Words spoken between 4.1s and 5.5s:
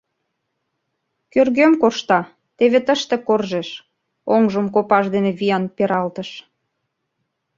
оҥжым копаж дене